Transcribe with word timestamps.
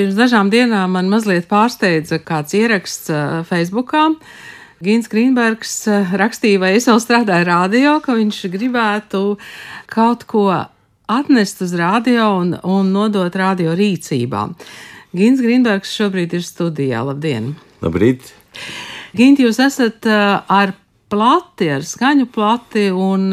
Pirms 0.00 0.16
dažām 0.16 0.48
dienām 0.48 0.94
man 0.96 1.10
mazliet 1.12 1.44
pārsteidza 1.44 2.16
kāds 2.24 2.54
ieraksts 2.56 3.10
Facebookā. 3.44 4.06
Gins 4.80 5.10
Grīnbergs 5.12 5.74
rakstīja, 6.16 6.62
vai 6.62 6.70
es 6.78 6.86
vēl 6.88 7.02
strādāju 7.04 7.44
radio, 7.44 7.90
ka 8.00 8.14
viņš 8.16 8.38
gribētu 8.54 9.20
kaut 9.92 10.24
ko 10.30 10.46
atnest 11.04 11.60
uz 11.66 11.74
radio 11.76 12.30
un, 12.38 12.54
un 12.64 12.88
nodot 12.94 13.36
radio 13.36 13.74
rīcībā. 13.76 14.46
Gins 15.12 15.42
Grīnbergs 15.44 15.92
šobrīd 15.98 16.38
ir 16.38 16.48
studijā. 16.48 17.04
Labdien! 17.04 17.50
Labrīt! 17.84 18.32
Gint, 19.12 19.44
jūs 19.44 19.60
esat 19.60 20.08
ar 20.08 20.72
plati, 21.12 21.68
ar 21.76 21.84
skaņu 21.84 22.30
plati, 22.32 22.86
un 22.88 23.28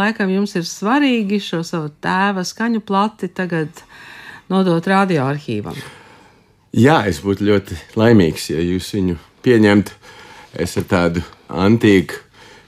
laikam 0.00 0.32
jums 0.32 0.56
ir 0.56 0.64
svarīgi 0.64 1.44
šo 1.50 1.60
savu 1.60 1.92
tēva 2.00 2.48
skaņu 2.54 2.80
plati 2.88 3.28
tagad 3.36 3.84
nodot 4.48 4.92
radioarkīvam. 4.96 6.05
Jā, 6.76 7.00
es 7.08 7.22
būtu 7.24 7.46
ļoti 7.48 7.78
laimīgs, 7.96 8.50
ja 8.52 8.60
jūs 8.60 8.92
viņu 8.92 9.16
pieņemtu. 9.46 9.96
Es 10.60 10.76
ar 10.80 10.84
tādu 10.88 11.22
antīku 11.52 12.22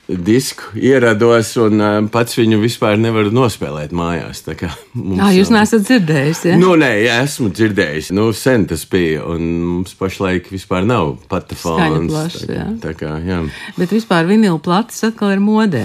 disku 0.09 0.71
ierados 0.81 1.51
un 1.61 1.83
uh, 1.85 1.97
pats 2.13 2.39
viņu 2.39 2.57
vispār 2.63 2.97
nevaru 3.01 3.29
nospēlēt 3.37 3.93
mājās. 3.93 4.41
Mums, 4.97 5.19
Jā, 5.21 5.29
jūs 5.37 5.51
neesat 5.53 5.85
dzirdējis. 5.85 6.45
Ja? 6.49 6.57
Nu, 6.61 6.73
nē, 6.81 6.91
jā, 7.05 7.19
esmu 7.27 7.51
dzirdējis. 7.53 8.13
Nu, 8.17 8.31
sen 8.33 8.65
tas 8.71 8.87
bija, 8.89 9.27
un 9.29 9.45
mums 9.67 9.93
pašlaik 9.99 10.49
vispār 10.53 10.89
nav 10.89 11.19
patafons. 11.29 12.09
Plašs, 12.09 12.47
tā, 12.49 12.57
jā. 12.57 12.69
tā 12.87 12.95
kā, 12.97 13.19
jā. 13.25 13.43
Bet 13.77 13.93
vispār 13.93 14.29
vinila 14.31 14.61
plates 14.63 15.05
atkal 15.11 15.35
ir 15.37 15.45
modē. 15.45 15.85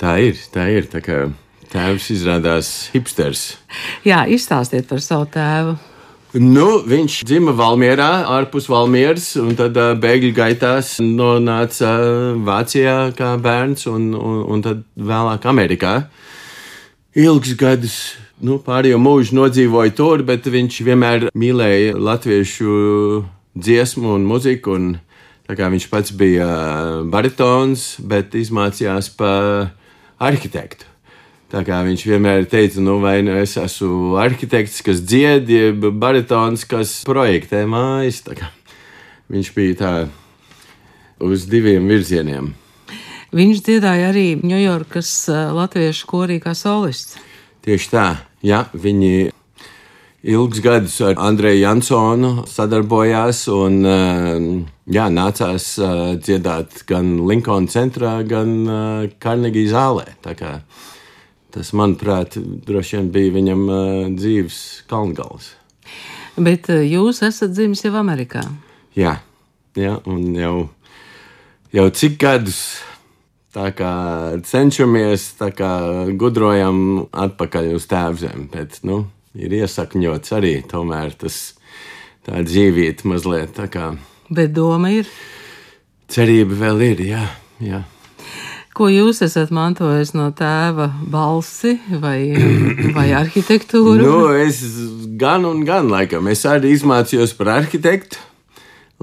Tā 0.00 0.16
ir, 0.24 0.42
tā 0.50 0.66
ir. 0.74 0.90
Tā 0.90 1.04
kā 1.04 1.20
tēvs 1.70 2.10
izrādās 2.16 2.72
hipsters. 2.94 3.52
Jā, 4.06 4.24
izstāstiet 4.26 4.90
par 4.90 5.02
savu 5.04 5.30
tēvu. 5.30 5.78
Nu, 6.30 6.78
viņš 6.86 7.24
dzima 7.26 7.50
Valmjerā, 7.58 8.22
ārpus 8.30 8.68
Valmjeras, 8.70 9.32
un 9.40 9.56
tad 9.58 9.74
uh, 9.74 9.96
bēgļu 9.98 10.30
gaitās 10.36 10.92
nonāca 11.02 11.88
Vācijā 12.46 13.10
kā 13.18 13.32
bērns, 13.42 13.88
un, 13.90 14.12
un, 14.14 14.36
un 14.46 14.62
tad 14.62 14.84
vēlāk 14.94 15.48
Amerikā. 15.50 15.94
Ilgus 17.18 17.56
gadus, 17.58 17.96
nu, 18.38 18.60
pārējo 18.62 19.00
mūžu 19.02 19.34
nodzīvoja 19.40 19.94
tur, 19.98 20.22
bet 20.22 20.46
viņš 20.46 20.78
vienmēr 20.86 21.26
mīlēja 21.34 21.98
latviešu 21.98 22.76
dziesmu 23.58 24.14
un 24.14 24.28
muziku. 24.30 24.78
Un, 24.78 24.92
viņš 25.50 25.88
pats 25.90 26.14
bija 26.14 26.46
baritons, 27.10 27.96
bet 28.06 28.38
izmācījās 28.38 29.10
par 29.18 29.74
arhitektu. 30.22 30.89
Tā 31.50 31.64
kā 31.66 31.80
viņš 31.82 32.02
vienmēr 32.06 32.44
teica, 32.46 32.78
nu, 32.78 33.00
vai 33.02 33.16
nu 33.26 33.34
es 33.34 33.56
esmu 33.58 34.14
arhitekts, 34.22 34.84
kas 34.86 35.00
dzied, 35.02 35.48
jeb 35.50 35.88
baritons, 35.98 36.62
kas 36.62 37.00
projektē 37.08 37.64
mājas. 37.66 38.22
Viņš 39.30 39.48
bija 39.56 39.78
tā 39.80 39.94
uz 41.18 41.48
diviem 41.50 41.90
virzieniem. 41.90 42.52
Viņš 43.34 43.64
dziedāja 43.66 44.12
arī 44.12 44.28
Ņujorkas 44.38 45.10
latviešu 45.54 46.06
korī 46.10 46.38
kā 46.42 46.54
solists. 46.54 47.18
Tieši 47.66 47.90
tā, 47.90 48.06
jā, 48.46 48.64
viņi 48.70 49.32
ilgus 50.30 50.62
gadus 50.62 51.00
ar 51.02 51.18
Andreju 51.18 51.64
Jansonu 51.64 52.32
sadarbojās 52.50 53.42
un 53.54 53.82
jā, 54.86 55.10
nācās 55.10 55.68
dziedāt 56.22 56.84
gan 56.86 57.12
Linkoln 57.26 57.66
centrā, 57.70 58.20
gan 58.22 58.54
Carnegie 59.18 59.66
zālē. 59.70 60.06
Tas, 61.50 61.72
manuprāt, 61.76 62.36
droši 62.66 62.98
vien 62.98 63.08
bija 63.14 63.34
viņam 63.34 63.64
dzīves 64.14 64.58
kalngals. 64.90 65.54
Bet 66.38 66.70
jūs 66.70 67.24
esat 67.26 67.50
dzimis 67.56 67.82
jau 67.84 67.96
Amerikā? 67.98 68.44
Jā, 68.96 69.16
jā 69.78 69.96
un 70.08 70.30
jau, 70.38 70.54
jau 71.74 71.88
cik 71.90 72.20
gadus 72.22 72.60
cenšamies, 73.50 75.34
tā 75.38 75.50
kā 75.50 75.70
gudrojam 76.14 77.08
atpakaļ 77.10 77.74
uz 77.74 77.86
tēvzemi, 77.90 78.46
bet, 78.52 78.78
nu, 78.86 79.10
ir 79.34 79.50
iesakņots 79.50 80.32
arī 80.32 80.62
tomēr 80.62 81.14
tas 81.18 81.54
tā 82.26 82.42
dzīvīt 82.42 83.04
mazliet 83.04 83.54
tā 83.56 83.66
kā. 83.66 83.96
Bet 84.30 84.52
doma 84.54 84.90
ir? 84.90 85.06
Cerība 86.10 86.54
vēl 86.54 86.82
ir, 86.92 87.00
jā, 87.10 87.26
jā. 87.60 87.82
Ko 88.76 88.86
jūs 88.86 89.18
esat 89.26 89.50
mantojis 89.50 90.12
no 90.14 90.28
tēva 90.36 90.86
balsi 91.10 91.74
vai, 91.90 92.30
vai 92.96 93.08
arhitektūru? 93.18 93.98
nu, 94.04 94.18
es 94.38 94.62
gan 95.18 95.46
un 95.48 95.64
gan, 95.66 95.90
laikam, 95.90 96.30
es 96.30 96.46
arī 96.46 96.76
izmācījos 96.76 97.34
par 97.38 97.56
arhitektu, 97.58 98.20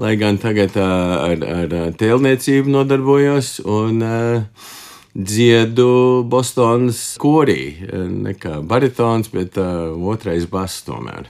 lai 0.00 0.14
gan 0.16 0.40
tagad 0.40 0.76
ar, 0.80 1.44
ar 1.44 1.76
tēlniecību 2.00 2.72
nodarbojos 2.72 3.58
un 3.68 4.02
uh, 4.06 4.74
dziedu 5.12 6.24
Bostonas 6.24 7.02
korī. 7.20 7.74
Ne 8.08 8.38
kā 8.40 8.62
baritons, 8.64 9.28
bet 9.34 9.58
uh, 9.60 9.92
otrais 10.08 10.48
bass 10.48 10.84
tomēr. 10.86 11.28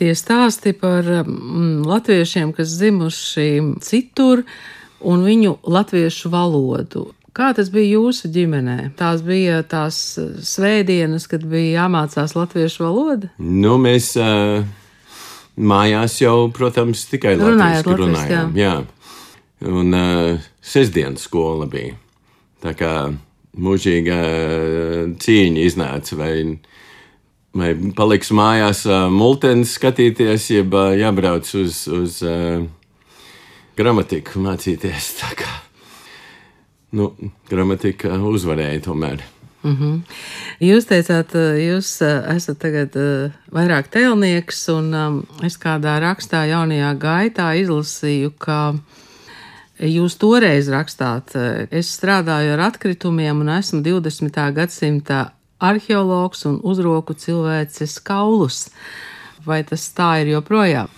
Tie 0.00 0.14
stāsti 0.16 0.72
par 0.78 1.04
latviešiem, 1.84 2.54
kas 2.56 2.70
zimuši 2.78 3.48
citur, 3.84 4.46
un 5.00 5.24
viņu 5.26 5.58
latviešu 5.68 6.30
valodu. 6.32 7.10
Kā 7.40 7.54
tas 7.56 7.70
bija 7.72 7.94
jūsu 7.94 8.28
ģimenē? 8.34 8.90
Tās 8.98 9.22
bija 9.24 9.62
tās 9.64 9.96
eh, 10.20 10.32
svētdienas, 10.44 11.24
kad 11.30 11.46
bija 11.48 11.86
jāmācās 11.86 12.34
latviešu 12.36 12.82
valoda? 12.84 13.30
Nu, 13.40 13.78
mēs 13.80 14.10
uh, 14.20 14.60
mājās 15.56 16.18
jau, 16.20 16.50
protams, 16.52 17.06
tikai 17.08 17.38
latviešu 17.40 17.94
runājām. 17.96 18.52
Jā. 18.60 18.74
jā. 18.76 19.70
Un 19.72 19.96
uh, 19.96 20.50
sestdienas 20.60 21.24
skola 21.30 21.64
bija. 21.70 21.96
Tā 22.60 22.74
kā 22.76 22.92
mūžīga 23.56 24.20
cīņa 25.24 25.64
iznāca, 25.64 26.20
vai, 26.20 26.34
vai 27.56 27.72
paliks 27.96 28.34
mājās 28.36 28.84
multens 29.16 29.72
skatīties, 29.80 30.50
jeb 30.58 30.76
jābrauc 31.00 31.48
uz, 31.56 31.86
uz 31.88 32.20
uh, 32.20 32.60
gramatiku 33.80 34.44
mācīties. 34.44 35.12
Tā 35.24 35.32
kā 35.40 35.50
nu, 36.96 37.10
gramatika 37.50 38.16
uzvarēja 38.30 38.80
tomēr. 38.86 39.22
Mm 39.62 39.76
-hmm. 39.76 40.00
Jūs 40.60 40.86
teicāt, 40.88 41.34
jūs 41.60 41.90
esat 42.36 42.58
tagad 42.58 42.96
vairāk 43.52 43.90
tēlnieks, 43.92 44.62
un 44.72 44.94
um, 44.94 45.22
es 45.44 45.58
kādā 45.58 45.98
rakstā 46.00 46.46
jaunajā 46.48 46.94
gaitā 46.98 47.52
izlasīju, 47.60 48.32
ka 48.38 48.74
jūs 49.80 50.16
toreiz 50.16 50.68
rakstāt, 50.68 51.36
es 51.70 51.92
strādāju 51.98 52.52
ar 52.52 52.60
atkritumiem 52.60 53.40
un 53.40 53.48
esmu 53.48 53.80
20. 53.82 54.52
gadsimta 54.52 55.32
arheologs 55.60 56.44
un 56.48 56.60
uzroku 56.62 57.14
cilvēces 57.14 58.00
kaulus. 58.04 58.68
Vai 59.46 59.62
tas 59.64 59.86
tā 59.96 60.20
ir 60.22 60.34
joprojām? 60.34 60.88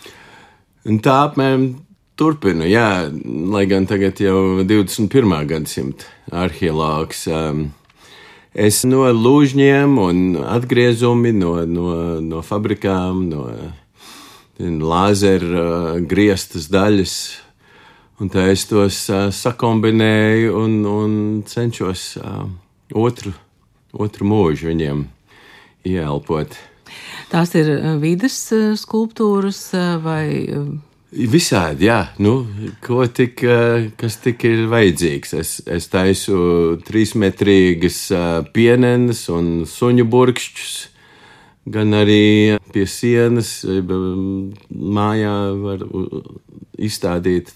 Un 0.86 0.98
tā 0.98 1.20
apmēram 1.28 1.81
turpinu, 2.22 2.66
jā, 2.70 3.10
lai 3.50 3.64
gan 3.66 3.86
tagad 3.90 4.20
jau 4.22 4.62
21. 4.62 5.32
gadsimta 5.50 6.06
arheologs. 6.30 7.24
Um, 7.26 7.72
es 8.54 8.84
no 8.86 9.08
lūžņiem 9.10 9.96
un 9.98 10.20
atgriezumi 10.46 11.32
no, 11.34 11.56
no, 11.66 11.86
no 12.22 12.42
fabrikām, 12.46 13.24
no 13.32 13.46
lāzera 14.86 15.64
uh, 15.64 15.96
grieztas 16.06 16.68
daļas. 16.70 17.16
Un 18.22 18.30
tā 18.30 18.46
es 18.52 18.68
tos 18.70 19.00
uh, 19.10 19.26
sakombinēju 19.34 20.54
un, 20.60 20.78
un 20.86 21.16
cenšos 21.48 22.04
uh, 22.20 22.44
otru, 22.94 23.34
otru 23.90 24.28
mūžu 24.30 24.70
viņiem 24.70 25.02
ieelpot. 25.90 26.54
Tās 27.34 27.56
ir 27.58 27.74
uh, 27.80 27.98
vidas 27.98 28.38
uh, 28.54 28.76
skulptūras 28.78 29.64
vai 30.06 30.28
Visādi, 31.12 31.90
jā, 31.90 32.06
nu, 32.24 32.46
ko 32.80 33.04
tik, 33.04 33.42
kas 34.00 34.14
tik 34.24 34.46
ir 34.48 34.62
vajadzīgs. 34.72 35.34
Es, 35.36 35.50
es 35.68 35.90
taisu 35.92 36.78
trīsmetrīgas 36.88 37.98
pienenes 38.56 39.26
un 39.28 39.66
suņu 39.68 40.06
burkšķus, 40.08 40.72
gan 41.74 41.92
arī 42.00 42.56
pie 42.72 42.86
sienas 42.88 43.58
mājā 44.72 45.36
var 45.60 45.84
izstādīt 46.80 47.52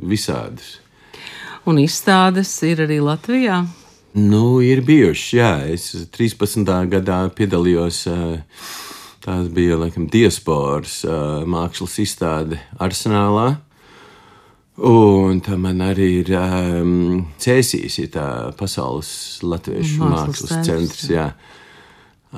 visādus. 0.00 0.78
Un 1.68 1.82
izstādes 1.82 2.54
ir 2.64 2.80
arī 2.86 3.02
Latvijā? 3.04 3.60
Nu, 4.16 4.62
ir 4.64 4.80
bijušas, 4.80 5.32
jā. 5.36 5.52
Es 5.68 5.90
13. 6.16 6.64
gadā 6.88 7.18
piedalījos 7.36 8.06
uh, 8.08 8.38
Tās 9.26 9.48
bija 9.50 9.74
laikam 9.74 10.04
diasporas 10.06 11.00
uh, 11.02 11.42
mākslas 11.50 11.96
izstāde 11.98 12.60
Arsenālā. 12.78 13.56
Un 14.86 15.40
tā 15.42 15.56
man 15.58 15.82
arī 15.82 16.06
ir 16.20 16.30
um, 16.38 17.24
Cēsīs, 17.42 17.96
ir 18.04 18.12
tā 18.14 18.26
pasaules 18.54 19.10
latviešu 19.42 19.98
mākslas, 20.04 20.44
mākslas 20.44 20.68
centrs. 20.68 21.08
Jā. 21.10 21.26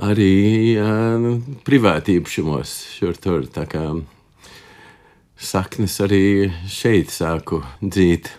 Arī 0.09 0.33
uh, 0.81 1.29
privāti 1.69 2.17
īpašumos 2.23 2.73
šur 2.97 3.21
tur. 3.21 3.45
Tā 3.53 3.67
kā 3.69 3.85
saknes 5.37 6.01
arī 6.07 6.25
šeit 6.73 7.13
sāku 7.13 7.61
dzīt. 7.85 8.33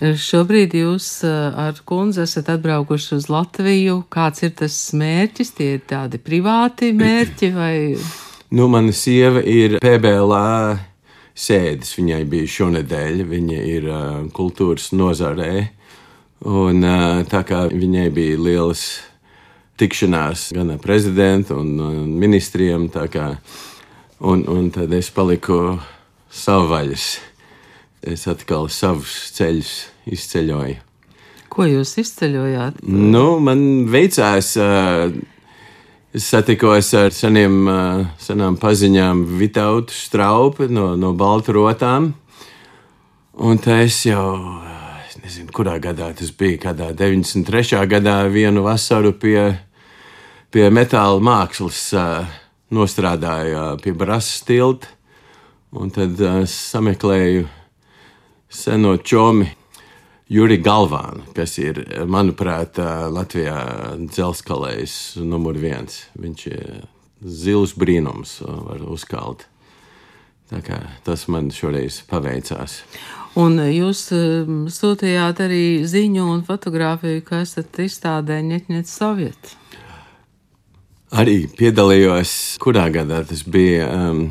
Šobrīd 0.00 0.72
jūs 0.78 1.06
eh, 1.28 1.56
ar 1.60 1.76
kundzi 1.84 2.22
esat 2.24 2.46
atbraukuši 2.54 3.18
uz 3.18 3.26
Latviju. 3.28 3.98
Kāds 4.08 4.40
ir 4.46 4.54
tas 4.56 4.76
mērķis? 4.96 5.50
Tie 5.58 5.74
ir 5.76 5.82
tādi 5.84 6.16
privāti 6.16 6.88
mērķi 7.02 7.50
vai? 7.52 7.74
Nu, 8.56 8.70
mana 8.72 8.94
sieva 8.96 9.42
ir 9.44 9.76
PBLā 9.84 10.78
sēdes. 11.36 11.92
Viņai 11.98 12.22
bija 12.32 12.48
šonadēļ, 12.56 13.22
viņa 13.28 13.60
ir 13.74 13.90
uh, 13.92 14.08
kultūras 14.32 14.88
nozarē. 14.96 15.68
Un 16.48 16.80
uh, 16.80 17.20
tā 17.28 17.44
kā 17.44 17.66
viņai 17.68 18.08
bija 18.16 18.40
lielas 18.40 18.86
tikšanās 19.80 20.50
gan 20.56 20.72
ar 20.74 20.80
prezidentu 20.80 21.60
un, 21.60 21.76
un 21.76 22.12
ministriem, 22.20 22.88
tā 22.92 23.04
kā, 23.12 23.34
un, 24.24 24.48
un 24.48 24.72
tad 24.72 24.92
es 24.96 25.12
paliku 25.12 25.76
savvaļas 26.32 27.06
es 28.02 28.26
atkal 28.30 28.68
savus 28.72 29.32
ceļus 29.36 29.74
izceļoju. 30.10 30.78
Ko 31.50 31.66
jūs 31.66 31.96
izceļojāt? 31.98 32.80
Nu, 32.86 33.40
man 33.42 33.86
veicās. 33.90 34.54
Es 36.10 36.26
satikos 36.26 36.88
ar 36.98 37.12
seniem, 37.14 37.68
senām 38.18 38.56
paziņām 38.58 39.22
Vitautu 39.38 39.94
Straupu 39.94 40.66
no, 40.70 40.96
no 40.98 41.12
Baltu 41.14 41.54
rotām. 41.54 42.08
Un 43.40 43.60
tā 43.62 43.80
es 43.84 44.00
jau, 44.08 44.24
es 45.06 45.20
nezinu, 45.22 45.52
kurā 45.54 45.76
gadā 45.82 46.10
tas 46.18 46.32
bija, 46.34 46.58
kādā 46.66 46.90
93. 46.98 47.78
gadā 47.90 48.16
vienu 48.30 48.66
vasaru 48.66 49.14
pie, 49.22 49.52
pie 50.50 50.66
metāla 50.74 51.22
mākslas 51.22 51.84
nostrādāju 52.74 53.78
pie 53.82 53.94
Brasas 53.94 54.42
tilta. 54.46 54.90
Un 55.70 55.94
tad 55.94 56.18
sameklēju 56.50 57.46
seno 58.50 58.96
čomi 58.96 59.48
Juri 60.30 60.60
Galvānu, 60.62 61.24
kas 61.34 61.56
ir, 61.58 61.80
manuprāt, 62.06 62.78
Latvijā 63.10 63.56
dzelzkalējs 63.98 64.94
numur 65.26 65.58
viens. 65.58 66.04
Viņš 66.18 66.44
ir 66.50 66.84
zils 67.26 67.74
brīnums, 67.78 68.36
var 68.46 68.84
uzkalt. 68.86 69.48
Tā 70.50 70.60
kā 70.66 70.78
tas 71.06 71.26
man 71.30 71.50
šoreiz 71.54 72.00
paveicās. 72.10 72.80
Un 73.38 73.58
jūs 73.62 74.08
sūtījāt 74.74 75.42
arī 75.42 75.64
ziņu 75.86 76.28
un 76.32 76.44
fotografiju, 76.46 77.22
ka 77.26 77.42
esat 77.44 77.78
izstādē 77.82 78.40
Ņetņets 78.42 78.94
Soviet. 79.02 79.52
Arī 81.10 81.44
piedalījos, 81.58 82.32
kurā 82.62 82.86
gadā 82.94 83.24
tas 83.26 83.42
bija. 83.42 83.90
Um, 83.90 84.24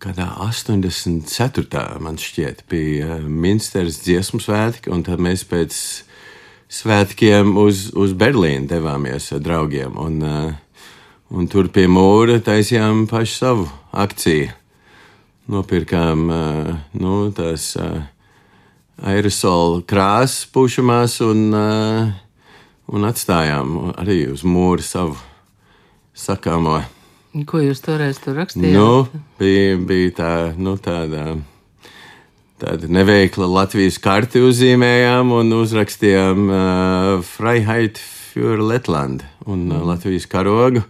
kādā 0.00 0.30
84. 0.40 1.82
man 2.00 2.16
šķiet, 2.20 2.64
bija 2.70 3.18
eh, 3.18 3.24
Minsteras 3.28 4.00
dziesmu 4.04 4.40
svētki, 4.40 4.88
un 4.92 5.04
tad 5.04 5.20
mēs 5.20 5.44
pēc 5.48 5.76
svētkiem 6.72 7.52
uz, 7.60 7.90
uz 7.92 8.14
Berlīnu 8.16 8.70
devāmies 8.70 9.28
ar 9.36 9.42
draugiem, 9.44 9.98
un, 10.00 10.16
eh, 10.24 10.86
un 11.36 11.50
tur 11.52 11.68
pie 11.72 11.84
mūra 11.90 12.38
taisījām 12.44 13.04
pašu 13.10 13.36
savu 13.36 13.66
akciju. 13.92 14.54
Nopirkām 15.50 16.24
eh, 16.32 16.70
nu, 17.02 17.16
tās 17.36 17.74
aerosola 19.00 19.82
krāsas 19.88 20.46
pušamās 20.54 21.18
un, 21.24 21.50
un 22.88 23.08
atstājām 23.08 23.76
arī 24.00 24.22
uz 24.32 24.46
mūra 24.48 24.84
savu 24.84 25.18
sakāmo. 26.16 26.78
Ko 27.30 27.60
jūs 27.62 27.78
toreiz 27.84 28.18
tur 28.18 28.34
rakstījāt? 28.40 28.74
Nu, 28.74 29.22
bija, 29.38 29.76
bija 29.86 30.14
tā, 30.18 30.30
nu, 30.58 30.74
tāda, 30.82 31.36
tāda 32.58 32.90
neveikla 32.90 33.46
Latvijas 33.46 34.00
karti 34.02 34.42
uzzīmējām 34.42 35.30
un 35.36 35.54
uzrakstījām 35.60 36.48
uh, 36.50 37.12
Freiheit 37.22 38.02
für 38.02 38.58
Letland 38.58 39.22
un 39.46 39.68
uh, 39.70 39.78
Latvijas 39.86 40.26
karogu. 40.30 40.82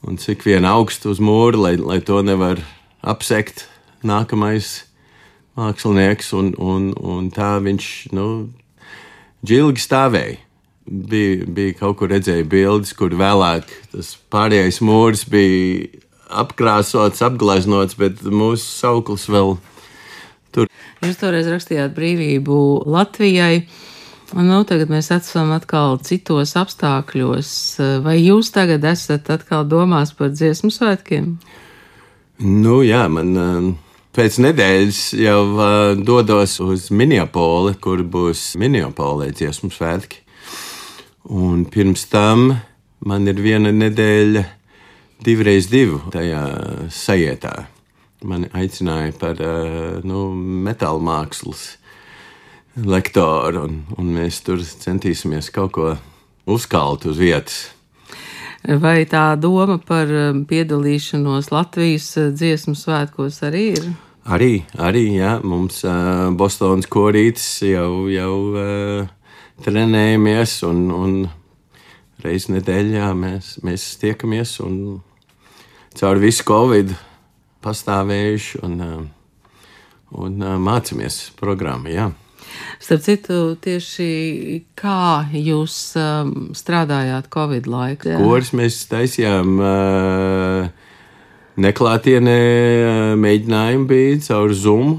Un 0.00 0.16
cik 0.16 0.46
vien 0.48 0.64
augstu 0.64 1.12
uz 1.12 1.20
mūra, 1.20 1.60
lai, 1.60 1.74
lai 1.76 2.00
to 2.00 2.22
nevar 2.24 2.62
apsekt 3.04 3.66
nākamais 4.00 4.86
mākslinieks. 5.60 6.32
Un, 6.40 6.54
un, 6.56 6.94
un 6.96 7.28
tā 7.36 7.58
viņš, 7.60 7.90
nu, 8.16 8.30
džilgi 9.44 9.84
stāvēja 9.84 10.40
bija, 10.90 11.46
bija 11.46 11.76
kaut 11.78 12.00
kur 12.00 12.10
redzēju 12.10 12.46
bildes, 12.50 12.92
kur 12.98 13.14
vēlāk 13.16 13.70
tas 13.92 14.14
pārējais 14.32 14.80
mūris 14.84 15.24
bija 15.30 16.02
apkrāsots, 16.42 17.22
apgleznots, 17.26 17.96
bet 17.98 18.22
mūsu 18.22 18.66
sauklis 18.66 19.26
vēl 19.30 19.56
tur. 20.54 20.70
Jūs 21.00 21.20
toreiz 21.20 21.48
rakstījāt 21.50 21.94
brīvību 21.96 22.58
Latvijai. 22.90 23.64
Nu, 24.30 24.60
tagad 24.62 24.92
mēs 24.92 25.08
esam 25.10 25.50
atkal 25.56 25.96
citos 26.06 26.52
apstākļos. 26.58 27.52
Vai 28.04 28.20
jūs 28.20 28.52
tagad 28.54 28.84
esat 28.86 29.26
atkal 29.34 29.64
domās 29.66 30.12
par 30.14 30.30
dziesmu 30.30 30.70
svētkiem? 30.70 31.32
Nu, 32.40 32.78
jā, 32.86 33.02
man 33.10 33.32
um, 33.36 33.72
pēc 34.14 34.38
nedēļas 34.44 35.00
jau 35.18 35.40
uh, 35.50 35.72
dodos 35.98 36.60
uz 36.62 36.86
Minneapoli, 36.94 37.74
kur 37.82 38.04
būs 38.06 38.52
Minneapolē 38.60 39.32
dziesmu 39.34 39.72
svētki. 39.74 40.22
Un 41.30 41.62
pirms 41.70 42.08
tam 42.10 42.48
man 43.06 43.28
ir 43.30 43.38
viena 43.38 43.70
nedēļa, 43.70 44.42
divreiz 45.22 45.68
divu 45.70 46.00
tajā 46.10 46.40
sajietā. 46.90 47.52
Mani 48.26 48.50
aicināja 48.50 49.14
par 49.16 49.38
nu, 50.04 50.24
metāla 50.66 50.98
mākslas 51.00 51.76
lektoru, 52.74 53.62
un, 53.68 53.78
un 53.94 54.10
mēs 54.16 54.42
tur 54.42 54.58
centīsimies 54.60 55.52
kaut 55.54 55.72
ko 55.76 55.92
uzkalt 56.50 57.06
uz 57.06 57.22
vietas. 57.22 57.60
Vai 58.60 59.06
tā 59.08 59.38
doma 59.40 59.78
par 59.78 60.10
piedalīšanos 60.50 61.48
Latvijas 61.54 62.10
dziesmu 62.34 62.74
svētkos 62.76 63.40
arī 63.46 63.64
ir? 63.78 63.86
Arī, 64.30 64.50
arī 64.76 65.06
jā, 65.14 65.38
mums 65.46 65.80
uh, 65.86 66.28
Bostonas 66.36 66.90
korītis 66.90 67.46
jau, 67.64 68.10
jau 68.12 68.34
uh, 68.50 69.08
trenējamies, 69.64 70.56
un, 70.68 70.82
un 70.94 71.14
reizes 72.24 72.50
nedēļā 72.52 73.12
mēs, 73.16 73.54
mēs 73.66 73.86
tiekamies 74.00 74.56
un 74.64 74.74
caur 75.98 76.20
visu 76.22 76.46
Covid 76.48 76.94
pastāvējuši 77.64 78.64
un, 78.66 78.80
un 80.24 80.50
mācāmies 80.64 81.22
programmu. 81.40 81.92
Jā. 81.92 82.10
Starp 82.80 83.02
citu, 83.04 83.38
tieši 83.62 84.62
kā 84.78 85.26
jūs 85.36 85.74
um, 86.00 86.50
strādājāt 86.56 87.28
Covid 87.32 87.68
laikā? 87.70 88.16
Koris 88.18 88.54
mēs 88.56 88.80
taisījām 88.90 89.60
uh, 89.60 90.88
neklātienē, 91.60 92.40
uh, 92.40 93.12
mēģinājumi 93.20 93.88
bija 93.90 94.18
caur 94.30 94.56
Zoom. 94.56 94.96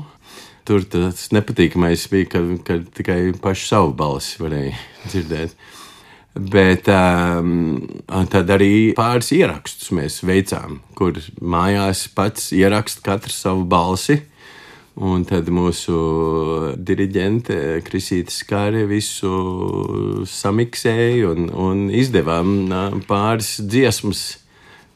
Tur 0.68 0.84
tas 0.86 1.30
nepatīkamais 1.34 2.06
bija, 2.12 2.30
ka, 2.36 2.42
ka 2.66 2.80
tikai 2.98 3.20
pašu 3.42 3.70
savu 3.72 3.94
balsi 3.98 4.42
varēja 4.42 4.76
dzirdēt. 5.10 5.56
Bet 6.32 6.88
um, 6.88 7.82
tad 8.32 8.52
arī 8.56 8.94
pāris 8.96 9.34
ierakstus 9.36 9.92
mēs 9.92 10.22
veicām, 10.24 10.80
kur 10.96 11.18
mājās 11.44 12.06
pats 12.16 12.54
ieraksta 12.56 13.04
katrs 13.10 13.42
savu 13.44 13.66
balsi. 13.68 14.22
Un 15.02 15.24
tad 15.24 15.48
mūsu 15.48 15.96
diriģente 16.76 17.80
Kristīte 17.88 18.34
Skāre 18.36 18.84
visu 18.90 19.32
samiksēja 20.28 21.32
un, 21.32 21.48
un 21.48 21.86
izdevām 21.96 22.54
pāris 23.08 23.56
dziesmas, 23.64 24.26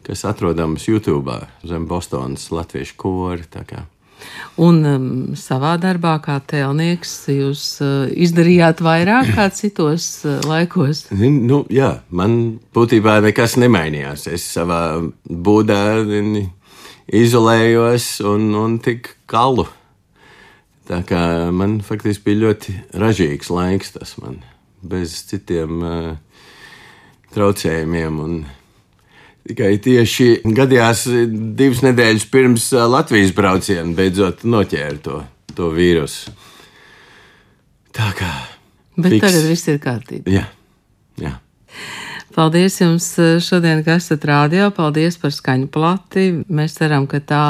kas 0.06 0.28
atrodamas 0.28 0.88
YouTube 0.92 1.40
zem 1.66 1.88
Bostonas 1.90 2.52
latviešu 2.52 3.00
kora. 3.00 3.86
Un 4.56 4.78
um, 4.88 5.08
savā 5.36 5.74
darbā, 5.82 6.14
kā 6.24 6.38
tēlnieks, 6.48 7.14
jūs 7.34 7.64
uh, 7.84 8.06
izdarījāt 8.08 8.80
vairāk 8.86 9.34
kā 9.36 9.50
citos 9.52 10.08
uh, 10.24 10.38
laikos? 10.48 11.06
Nu, 11.12 11.66
jā, 11.68 11.92
man 12.08 12.62
būtībā 12.76 13.18
nekas 13.26 13.58
nemainījās. 13.60 14.30
Es 14.32 14.48
savā 14.56 15.02
būdā 15.28 15.82
izolējos 17.12 18.08
un, 18.32 18.48
un 18.62 18.80
tik 18.84 19.12
kalu. 19.28 19.68
Tā 20.86 21.02
kā 21.04 21.22
man 21.52 21.80
faktiski 21.84 22.30
bija 22.30 22.44
ļoti 22.46 22.76
ražīgs 23.02 23.50
laiks, 23.52 23.96
tas 23.98 24.16
man 24.22 24.40
bez 24.86 25.18
citiem 25.28 25.82
uh, 25.82 26.12
traucējumiem. 27.36 28.22
Un, 28.24 28.40
Tikai 29.46 29.76
tieši 29.78 30.28
gadījās 30.58 31.06
divas 31.30 31.84
nedēļas 31.86 32.26
pirms 32.34 32.72
Latvijas 32.90 33.34
brauciena 33.38 33.94
beidzot 33.94 34.42
noķēra 34.42 34.98
to, 35.06 35.22
to 35.54 35.70
vīrusu. 35.76 36.34
Tā 37.96 38.10
kā. 38.18 38.32
Bet 38.98 39.14
fiks. 39.14 39.26
tagad 39.28 39.48
viss 39.52 39.70
ir 39.70 39.80
kārtībā. 39.84 40.32
Jā, 40.34 40.48
jā. 41.22 41.36
Paldies 42.36 42.82
jums 42.82 43.06
šodien, 43.46 43.80
ka 43.86 43.96
esat 43.96 44.26
rādio. 44.28 44.68
Paldies 44.76 45.16
par 45.22 45.32
skaņu 45.32 45.70
plati. 45.72 46.26
Mēs 46.52 46.76
ceram, 46.80 47.06
ka 47.08 47.22
tā 47.24 47.46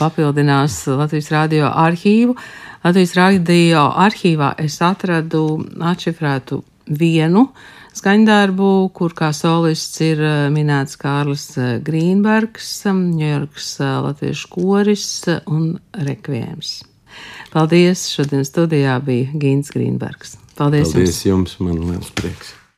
papildinās 0.00 0.80
Latvijas 0.90 1.30
radio 1.34 1.68
arhīvu. 1.70 2.34
Latvijas 2.82 3.14
radio 3.20 3.84
arhīvā 4.06 4.54
es 4.64 4.80
atradu 4.82 5.44
atšifrētu 5.92 6.64
vienu 6.86 7.48
skaņdarbu, 7.94 8.70
kur 8.96 9.14
kā 9.14 9.30
solists 9.36 10.00
ir 10.02 10.20
minēts 10.54 10.98
Kārlis 11.00 11.46
Grīnbergs, 11.86 12.72
Ņujorkas 12.88 13.70
latviešu 14.08 14.50
koris 14.56 15.06
un 15.46 15.76
rekviēms. 15.94 16.80
Paldies! 17.54 18.08
Šodien 18.10 18.42
studijā 18.46 18.98
bija 19.04 19.30
Gīns 19.38 19.70
Grīnbergs. 19.74 20.36
Paldies, 20.58 20.90
Paldies 20.90 21.22
jums! 21.22 21.56
jums 21.56 21.56
man 21.62 21.80
liels 21.92 22.10
prieks! 22.18 22.54